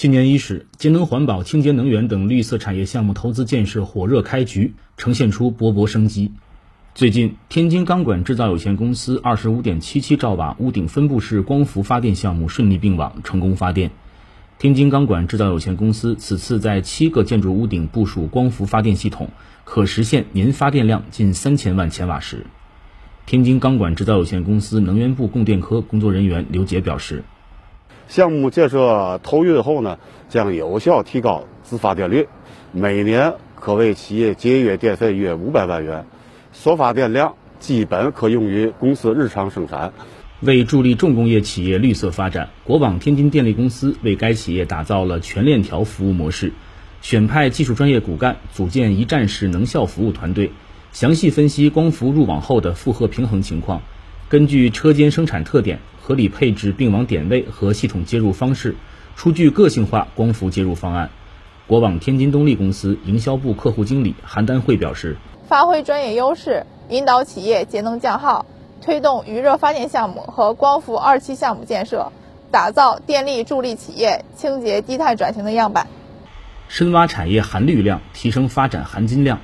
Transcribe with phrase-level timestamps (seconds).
[0.00, 6.32] 新年伊始，节能环保、清洁能源等绿色产业项目投资建设火热开局，呈现出勃勃生机。
[6.94, 13.90] 最近，天津钢管制造有限公司二十五点七七兆瓦屋顶分布式光伏发电项目顺利并网，成功发电。
[14.58, 19.28] 天津钢管制造有限公司此次在七个建筑屋顶部署光伏发电系统，
[19.64, 22.46] 可实现年发电量近三千万千瓦时。
[23.26, 27.22] 天津钢管制造有限公司能源部供电科工作人员刘杰表示。
[28.10, 32.26] 项目建设投运后呢，将有效提高自发电率，
[32.72, 36.04] 每年可为企业节约电费约五百万元，
[36.52, 39.92] 所发电量基本可用于公司日常生产。
[40.40, 46.52] 为助力重工业企业绿色发展，国网天津电力公司为该企业打造了全链条服务模式，
[47.02, 50.50] 选派技术专业骨干，组建一站式能效服务团队，
[50.90, 53.82] 详细分析光伏入网后的负荷平衡情况，
[54.28, 55.78] 根据车间生产特点。
[56.10, 58.74] 合理配置并网点位和系统接入方式，
[59.14, 61.08] 出具个性化光伏接入方案。
[61.68, 68.44] 国网天津东力公司营销部客户经理韩丹慧表示：“发挥专业优势，引导企业节能降耗，
[68.82, 72.10] 推动余热发电项目和光伏二期项目建设，
[72.50, 75.86] 打造电力助力企业清洁低碳转型的样板。
[76.66, 79.38] 深挖产业含绿量，提升发展含金量。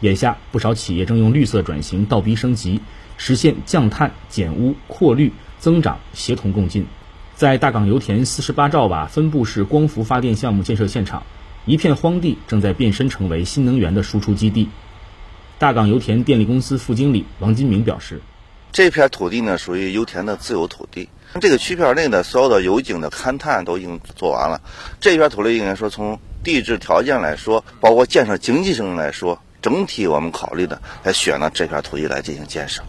[0.00, 2.80] 眼下，不少企业正用绿色转型倒逼升级，
[3.16, 6.86] 实现降碳、减污、扩绿。”增长协同共进，
[7.34, 11.22] 在大港油田四十八兆瓦分布式光伏发电项目建设现场，
[11.66, 14.68] 一片荒地正在变身成为新能源的输出基地。
[15.58, 18.20] 大港油田电力公司副经理王金明表示
[18.70, 21.08] ：“这片土地呢，属于油田的自有土地。
[21.40, 24.60] 这个区片内的所有的油井的勘探都已经做完了。
[25.00, 32.82] 这片土地应该说，从地质条件来说，包括建设经济性来说，整体我们考虑的来选了这片土地来进行建设。”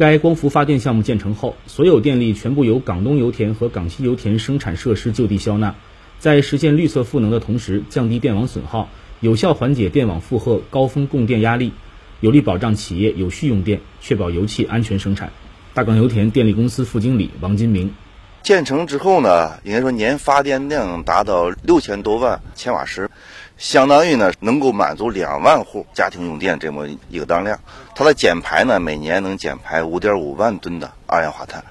[0.00, 5.74] 该光伏发电项目建成后，所有电力全部由港东油田和港西油田生产设施就地消纳，
[6.18, 8.88] 在实现绿色赋能的同时，降低电网损耗，
[9.20, 11.74] 有效缓解电网负荷高峰供电压力，
[12.20, 15.30] 有力保障企业有序用电，确保油气安全生产。
[15.74, 17.92] 大港油田电力公司副经理王金明。
[18.42, 23.10] 建成之后呢，应该说年发电量达到六千多万千瓦时，
[23.60, 27.60] 相当于呢能够满足两万户家庭用电这么一个当量。
[27.94, 31.62] 它的减排呢，每年能减排五点五万吨的二氧化碳。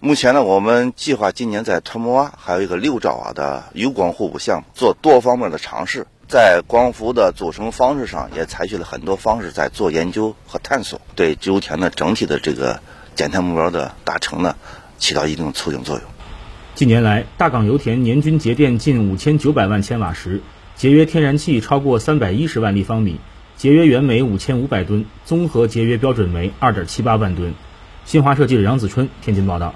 [0.00, 12.80] 目前呢，我们计划今年在特木洼还有一个六兆瓦的油光互补项目，做多方面的尝试，在光伏的组成方式上也采取了很多方式在做研究和探索，对油田的整体的这个
[13.14, 14.56] 减碳目标的达成呢。
[14.98, 16.04] 起到一定的促进作用。
[16.74, 20.42] 近年来，大港油田年均节电近五千九百万千瓦时，
[20.80, 23.16] 节约天然气超过三百一十万立方米，
[23.54, 27.52] 节约原煤五千五百吨，综合节约标准煤二点七八万吨。
[28.06, 29.74] 新华社记者杨子春天津报道。